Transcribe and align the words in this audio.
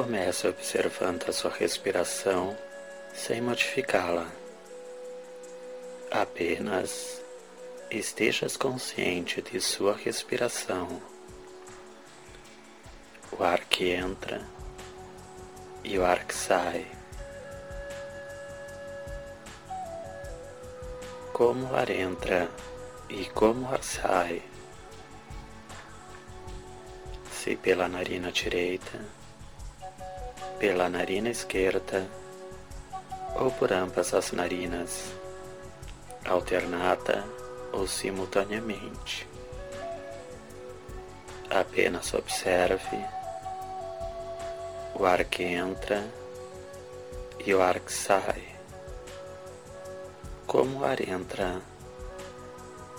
Comece 0.00 0.46
observando 0.46 1.28
a 1.28 1.32
sua 1.32 1.50
respiração 1.50 2.56
sem 3.12 3.40
modificá-la. 3.40 4.28
Apenas 6.08 7.20
estejas 7.90 8.56
consciente 8.56 9.42
de 9.42 9.60
sua 9.60 9.96
respiração. 9.96 11.02
O 13.36 13.42
ar 13.42 13.64
que 13.64 13.90
entra 13.90 14.40
e 15.82 15.98
o 15.98 16.04
ar 16.04 16.24
que 16.24 16.34
sai. 16.34 16.86
Como 21.32 21.72
o 21.72 21.74
ar 21.74 21.90
entra 21.90 22.48
e 23.08 23.24
como 23.30 23.66
o 23.66 23.74
ar 23.74 23.82
sai. 23.82 24.44
Se 27.32 27.56
pela 27.56 27.88
narina 27.88 28.30
direita, 28.30 29.17
pela 30.58 30.88
narina 30.88 31.30
esquerda 31.30 32.06
ou 33.36 33.50
por 33.52 33.72
ambas 33.72 34.12
as 34.12 34.32
narinas, 34.32 35.12
alternada 36.24 37.24
ou 37.72 37.86
simultaneamente. 37.86 39.28
Apenas 41.50 42.12
observe 42.14 42.98
o 44.94 45.06
ar 45.06 45.24
que 45.24 45.44
entra 45.44 46.04
e 47.44 47.54
o 47.54 47.62
ar 47.62 47.78
que 47.80 47.92
sai. 47.92 48.42
Como 50.46 50.80
o 50.80 50.84
ar 50.84 51.00
entra 51.08 51.62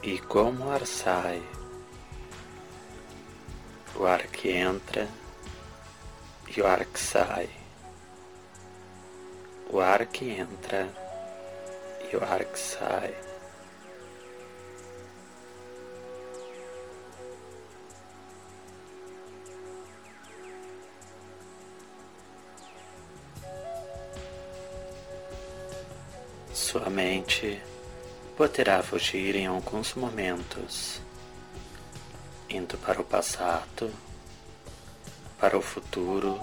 e 0.02 0.18
como 0.20 0.66
o 0.66 0.72
ar 0.72 0.86
sai. 0.88 1.44
O 3.96 4.06
ar 4.06 4.28
que 4.28 4.50
entra 4.50 5.08
e 6.56 6.62
o 6.62 6.66
ar 6.66 6.86
que 6.86 7.00
sai. 7.00 7.59
O 9.72 9.80
ar 9.80 10.06
que 10.08 10.32
entra 10.32 10.90
e 12.12 12.16
o 12.18 12.24
ar 12.24 12.44
que 12.44 12.58
sai. 12.58 13.14
Sua 26.52 26.90
mente 26.90 27.62
poderá 28.36 28.82
fugir 28.82 29.36
em 29.36 29.46
alguns 29.46 29.94
momentos, 29.94 31.00
indo 32.50 32.78
para 32.80 33.02
o 33.02 33.04
passado, 33.04 33.94
para 35.40 35.58
o 35.58 35.62
futuro 35.62 36.40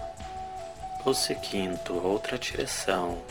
ou 1.06 1.14
seguindo 1.14 2.04
outra 2.04 2.36
direção. 2.36 3.22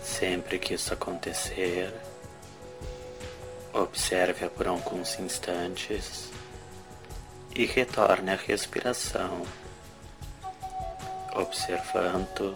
Sempre 0.00 0.60
que 0.60 0.74
isso 0.74 0.94
acontecer, 0.94 1.92
observe-a 3.72 4.48
por 4.48 4.68
alguns 4.68 5.18
instantes 5.18 6.30
e 7.54 7.66
retorne 7.66 8.30
à 8.30 8.36
respiração, 8.36 9.42
observando 11.34 12.54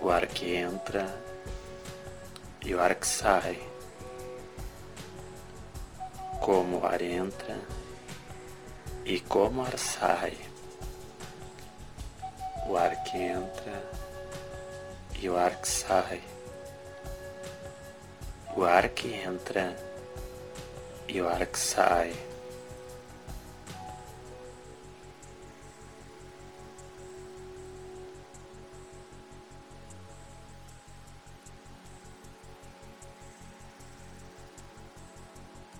o 0.00 0.10
ar 0.10 0.26
que 0.26 0.54
entra 0.54 1.06
e 2.64 2.74
o 2.74 2.80
ar 2.80 2.94
que 2.94 3.06
sai. 3.06 3.60
Como 6.40 6.78
o 6.78 6.86
ar 6.86 7.02
entra 7.02 7.58
e 9.04 9.20
como 9.20 9.60
o 9.60 9.66
ar 9.66 9.78
sai. 9.78 10.47
O 12.68 12.76
ar 12.76 13.02
que 13.02 13.16
entra 13.16 13.82
e 15.18 15.30
o 15.30 15.38
ar 15.38 15.56
que 15.56 15.66
sai. 15.66 16.20
O 18.54 18.62
ar 18.62 18.90
que 18.90 19.14
entra 19.14 19.74
e 21.08 21.18
o 21.22 21.26
ar 21.26 21.46
que 21.46 21.58
sai. 21.58 22.12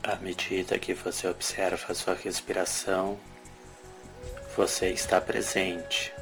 À 0.03 0.17
medida 0.17 0.79
que 0.79 0.95
você 0.95 1.29
observa 1.29 1.93
a 1.93 1.95
sua 1.95 2.15
respiração, 2.15 3.21
você 4.57 4.89
está 4.89 5.21
presente. 5.21 6.15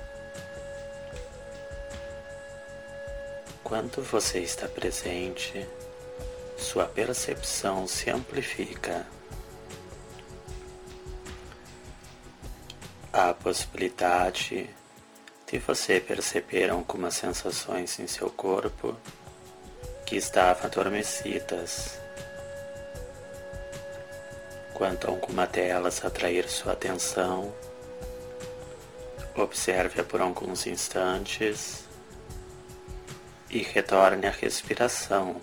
Quando 3.63 4.03
você 4.03 4.41
está 4.41 4.69
presente, 4.69 5.67
sua 6.57 6.87
percepção 6.87 7.87
se 7.87 8.11
amplifica. 8.11 9.07
Há 13.13 13.31
a 13.31 13.35
possibilidade 13.35 14.69
de 15.51 15.59
você 15.59 16.01
perceber 16.01 16.71
algumas 16.71 17.15
sensações 17.15 17.99
em 17.99 18.07
seu 18.07 18.31
corpo 18.31 18.97
que 20.05 20.17
estavam 20.17 20.67
adormecidas 20.67 21.99
quanto 24.77 25.09
alguma 25.09 25.47
delas 25.47 26.05
atrair 26.05 26.47
sua 26.51 26.73
atenção, 26.73 27.55
observe-a 29.35 30.05
por 30.05 30.21
alguns 30.21 30.67
instantes 30.67 31.86
e 33.57 33.63
retorne 33.63 34.27
à 34.27 34.31
respiração, 34.31 35.41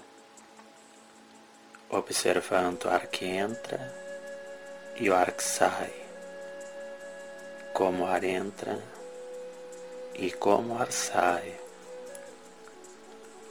observando 1.90 2.86
o 2.86 2.90
ar 2.90 3.08
que 3.08 3.26
entra 3.26 3.82
e 4.98 5.10
o 5.10 5.16
ar 5.16 5.32
que 5.32 5.44
sai, 5.44 5.92
como 7.74 8.04
o 8.04 8.06
ar 8.06 8.24
entra 8.24 8.80
e 10.14 10.32
como 10.32 10.76
o 10.76 10.78
ar 10.78 10.92
sai, 10.92 11.60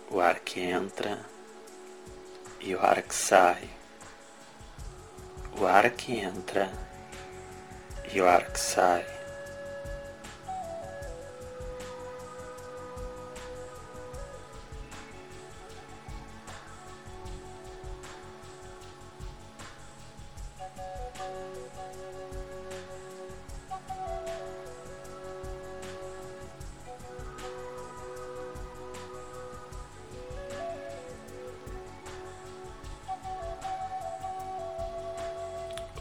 o 0.08 0.20
ar 0.20 0.38
que 0.38 0.60
entra 0.60 1.18
e 2.60 2.76
o 2.76 2.80
ar 2.80 3.02
que 3.02 3.14
sai 3.16 3.82
o 5.58 5.66
ar 5.66 5.90
que 5.90 6.18
entra 6.18 6.70
e 8.12 8.20
o 8.20 8.28
ar 8.28 8.50
que 8.52 8.60
sai. 8.60 9.21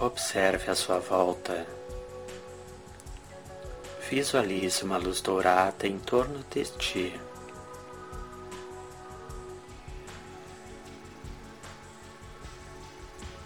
Observe 0.01 0.71
a 0.71 0.73
sua 0.73 0.97
volta. 0.97 1.63
Visualize 4.09 4.83
uma 4.83 4.97
luz 4.97 5.21
dourada 5.21 5.85
em 5.85 5.99
torno 5.99 6.43
de 6.49 6.65
ti. 6.65 7.21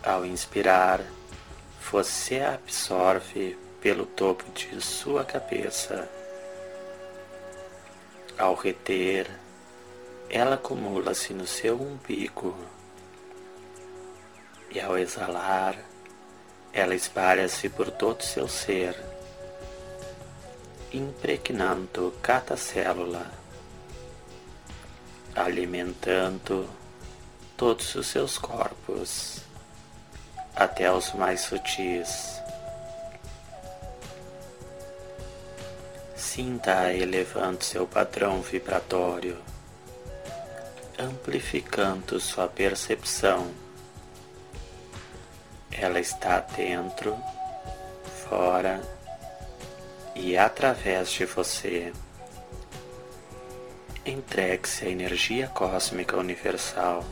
Ao 0.02 0.26
inspirar, 0.26 1.02
você 1.92 2.40
a 2.40 2.54
absorve 2.54 3.58
pelo 3.82 4.06
topo 4.06 4.50
de 4.52 4.80
sua 4.80 5.26
cabeça. 5.26 6.10
Ao 8.38 8.56
reter, 8.56 9.30
ela 10.30 10.56
acumula-se 10.56 11.34
no 11.34 11.46
seu 11.46 11.76
umbigo. 11.82 12.56
E 14.72 14.80
ao 14.80 14.98
exalar, 14.98 15.95
ela 16.76 16.94
espalha-se 16.94 17.70
por 17.70 17.90
todo 17.90 18.22
seu 18.22 18.50
ser, 18.50 19.02
impregnando 20.92 22.14
cada 22.22 22.58
célula, 22.58 23.32
alimentando 25.34 26.70
todos 27.56 27.96
os 27.96 28.08
seus 28.08 28.38
corpos, 28.38 29.40
até 30.54 30.92
os 30.92 31.14
mais 31.14 31.40
sutis. 31.40 32.42
Sinta 36.14 36.92
elevando 36.92 37.64
seu 37.64 37.88
padrão 37.88 38.42
vibratório, 38.42 39.38
amplificando 41.00 42.20
sua 42.20 42.50
percepção 42.50 43.65
ela 45.80 46.00
está 46.00 46.40
dentro, 46.40 47.18
fora 48.28 48.82
e 50.16 50.38
através 50.38 51.12
de 51.12 51.26
você. 51.26 51.92
Entregue-se 54.06 54.86
à 54.86 54.90
energia 54.90 55.48
cósmica 55.48 56.16
universal. 56.18 57.04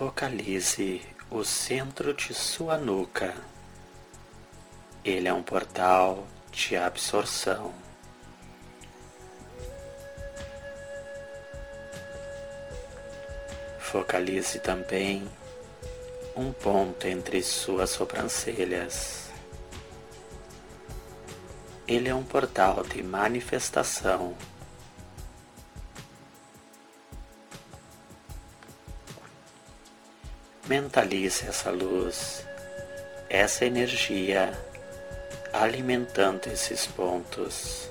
Focalize 0.00 1.02
o 1.30 1.44
centro 1.44 2.14
de 2.14 2.32
sua 2.32 2.78
nuca. 2.78 3.34
Ele 5.04 5.28
é 5.28 5.34
um 5.34 5.42
portal 5.42 6.26
de 6.50 6.74
absorção. 6.74 7.74
Focalize 13.78 14.58
também 14.60 15.30
um 16.34 16.50
ponto 16.50 17.06
entre 17.06 17.42
suas 17.42 17.90
sobrancelhas. 17.90 19.28
Ele 21.86 22.08
é 22.08 22.14
um 22.14 22.24
portal 22.24 22.82
de 22.84 23.02
manifestação. 23.02 24.34
Mentalize 30.70 31.48
essa 31.48 31.68
luz, 31.72 32.46
essa 33.28 33.64
energia 33.64 34.56
alimentando 35.52 36.46
esses 36.46 36.86
pontos. 36.86 37.90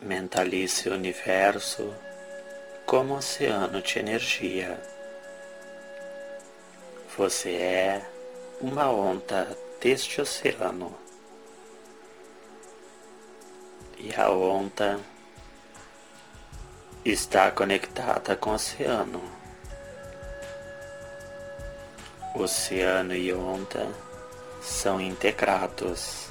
Mentalize 0.00 0.88
o 0.88 0.94
universo 0.94 1.94
como 2.86 3.12
um 3.12 3.18
oceano 3.18 3.82
de 3.82 3.98
energia. 3.98 4.82
Você 7.18 7.50
é 7.50 8.02
uma 8.62 8.90
onda 8.90 9.54
deste 9.78 10.22
oceano 10.22 11.01
e 14.02 14.12
a 14.20 14.28
onda 14.28 14.98
está 17.04 17.52
conectada 17.52 18.34
com 18.34 18.50
o 18.50 18.54
oceano. 18.54 19.22
Oceano 22.34 23.14
e 23.14 23.32
onda 23.32 23.88
são 24.60 25.00
integrados. 25.00 26.28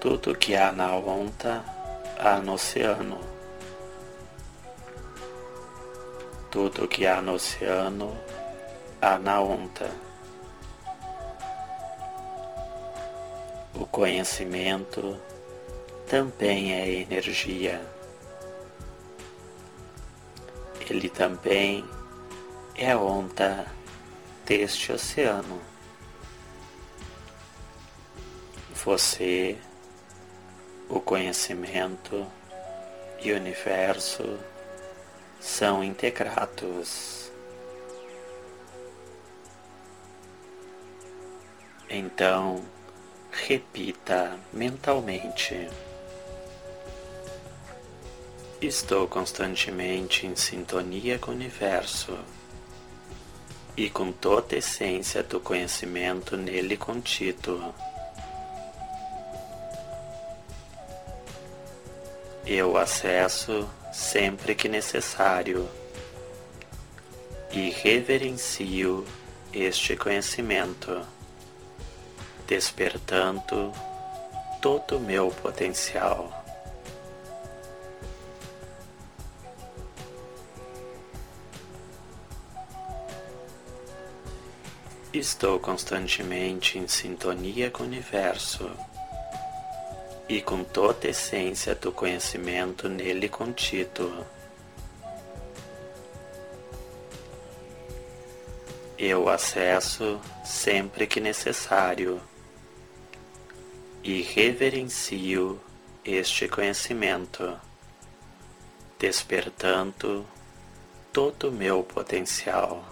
Tudo 0.00 0.36
que 0.36 0.54
há 0.54 0.70
na 0.70 0.94
onda 0.94 1.64
há 2.16 2.36
no 2.36 2.52
oceano. 2.52 3.18
Tudo 6.48 6.86
que 6.86 7.04
há 7.08 7.20
no 7.20 7.32
oceano 7.32 8.16
há 9.00 9.18
na 9.18 9.40
onda. 9.40 9.90
O 13.74 13.86
conhecimento 13.86 15.20
também 16.08 16.72
é 16.72 16.88
energia. 16.88 17.80
Ele 20.88 21.08
também 21.08 21.84
é 22.74 22.96
onda 22.96 23.66
deste 24.44 24.92
oceano. 24.92 25.60
Você, 28.84 29.58
o 30.88 31.00
conhecimento 31.00 32.24
e 33.20 33.32
o 33.32 33.36
universo 33.36 34.38
são 35.40 35.82
integrados. 35.82 37.32
Então, 41.88 42.64
repita 43.30 44.38
mentalmente. 44.52 45.68
Estou 48.60 49.06
constantemente 49.06 50.26
em 50.26 50.34
sintonia 50.34 51.18
com 51.18 51.30
o 51.30 51.34
universo 51.34 52.18
e 53.76 53.90
com 53.90 54.10
toda 54.10 54.56
a 54.56 54.58
essência 54.58 55.22
do 55.22 55.38
conhecimento 55.38 56.36
nele 56.36 56.76
contido. 56.76 57.74
Eu 62.44 62.76
acesso 62.76 63.68
sempre 63.92 64.54
que 64.54 64.68
necessário 64.68 65.68
e 67.52 67.70
reverencio 67.70 69.06
este 69.52 69.96
conhecimento 69.96 71.06
despertando 72.46 73.72
todo 74.60 74.96
o 74.96 75.00
meu 75.00 75.30
potencial. 75.30 76.44
Estou 85.12 85.58
constantemente 85.58 86.78
em 86.78 86.86
sintonia 86.86 87.70
com 87.70 87.82
o 87.82 87.86
universo 87.86 88.70
e 90.28 90.42
com 90.42 90.62
toda 90.62 91.06
a 91.06 91.10
essência 91.10 91.74
do 91.74 91.90
conhecimento 91.90 92.88
nele 92.88 93.28
contido. 93.28 94.26
Eu 98.98 99.28
acesso 99.28 100.20
sempre 100.44 101.06
que 101.06 101.20
necessário 101.20 102.20
e 104.06 104.22
reverencio 104.22 105.60
este 106.04 106.46
conhecimento, 106.46 107.60
despertando 109.00 110.24
todo 111.12 111.48
o 111.48 111.52
meu 111.52 111.82
potencial. 111.82 112.84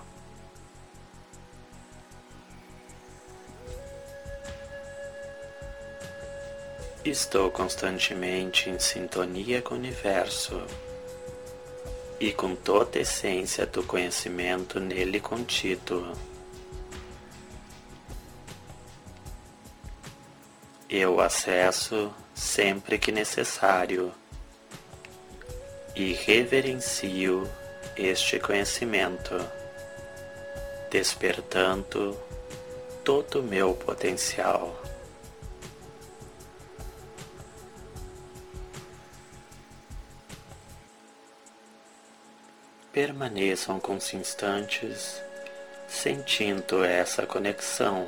Estou 7.04 7.49
constantemente 7.49 8.68
em 8.68 8.80
sintonia 8.80 9.62
com 9.62 9.76
o 9.76 9.78
universo 9.78 10.61
e 12.18 12.33
com 12.33 12.56
toda 12.56 12.99
a 12.99 13.02
essência 13.02 13.64
do 13.66 13.85
conhecimento 13.85 14.80
nele 14.80 15.21
contido. 15.21 16.34
Eu 20.96 21.18
acesso 21.20 22.14
sempre 22.36 23.00
que 23.00 23.10
necessário 23.10 24.14
e 25.92 26.12
reverencio 26.12 27.50
este 27.96 28.38
conhecimento, 28.38 29.34
despertando 30.92 32.16
todo 33.02 33.40
o 33.40 33.42
meu 33.42 33.74
potencial. 33.74 34.80
Permaneçam 42.92 43.80
com 43.80 43.96
os 43.96 44.14
instantes 44.14 45.20
sentindo 45.88 46.84
essa 46.84 47.26
conexão. 47.26 48.06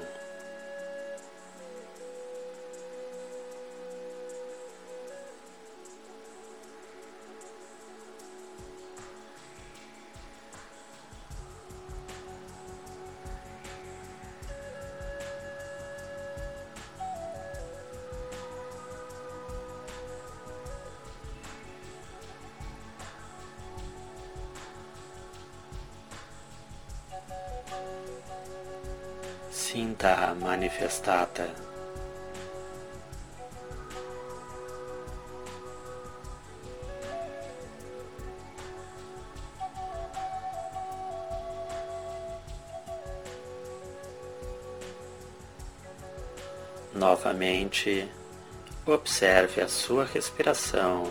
Sinta 29.96 30.34
manifestada. 30.34 31.48
Novamente, 46.92 48.06
observe 48.84 49.62
a 49.62 49.68
sua 49.68 50.04
respiração. 50.04 51.10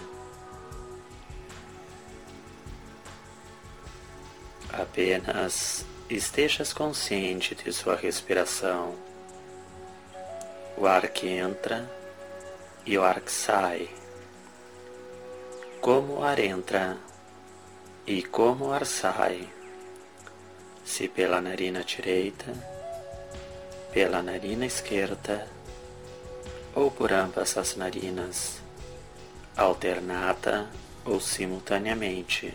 Apenas 4.72 5.84
estejas 6.10 6.72
consciente 6.72 7.56
de 7.56 7.72
sua 7.74 7.96
respiração. 7.96 8.94
O 10.78 10.86
ar 10.86 11.08
que 11.08 11.28
entra 11.28 11.90
e 12.86 12.98
o 12.98 13.04
ar 13.04 13.22
que 13.22 13.32
sai. 13.32 13.90
Como 15.82 16.18
o 16.18 16.24
ar 16.24 16.40
entra 16.40 16.98
e 18.06 18.22
como 18.22 18.66
o 18.66 18.72
ar 18.72 18.86
sai. 18.86 19.50
Se 20.84 21.08
pela 21.08 21.42
narina 21.42 21.84
direita, 21.84 22.54
pela 23.92 24.22
narina 24.22 24.66
esquerda 24.66 25.48
ou 26.76 26.92
por 26.92 27.12
ambas 27.12 27.58
as 27.58 27.76
narinas, 27.76 28.60
alternada 29.56 30.70
ou 31.06 31.20
simultaneamente. 31.20 32.54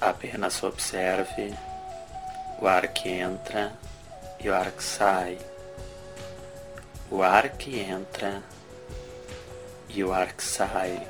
Apenas 0.00 0.62
observe 0.62 1.54
o 2.60 2.66
ar 2.66 2.88
que 2.88 3.08
entra 3.08 3.72
e 4.40 4.48
o 4.48 4.54
ar 4.54 4.70
que 4.70 4.82
sai, 4.82 5.38
o 7.10 7.22
ar 7.22 7.48
que 7.50 7.80
entra 7.80 8.42
e 9.88 10.02
o 10.02 10.12
ar 10.12 10.32
que 10.32 10.42
sai. 10.42 11.06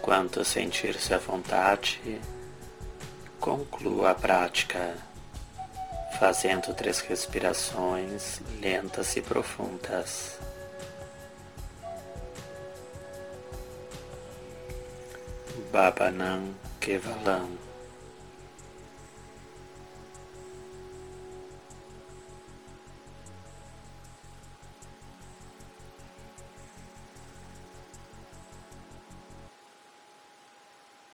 Quanto 0.00 0.44
sentir-se 0.44 1.14
à 1.14 1.18
vontade, 1.18 2.20
Conclua 3.42 4.12
a 4.12 4.14
prática 4.14 4.94
fazendo 6.22 6.72
três 6.72 7.00
respirações 7.00 8.40
lentas 8.60 9.16
e 9.16 9.20
profundas. 9.20 10.38
Babanam 15.72 16.54
Kevalam 16.78 17.50